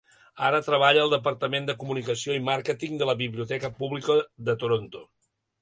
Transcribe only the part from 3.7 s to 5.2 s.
Pública de Toronto.